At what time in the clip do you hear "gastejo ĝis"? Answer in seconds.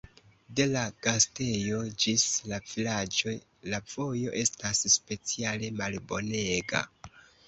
1.07-2.23